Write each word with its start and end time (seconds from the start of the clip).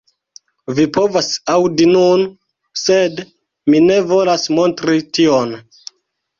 Vi 0.77 0.85
povas 0.95 1.29
aŭdi 1.57 1.87
nun, 1.91 2.25
sed 2.85 3.23
mi 3.73 3.85
ne 3.93 4.01
volas 4.15 4.51
montri 4.59 5.01
tion. 5.21 5.59